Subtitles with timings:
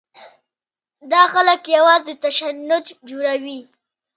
[1.11, 3.59] دا خلک یوازې تشنج جوړوي.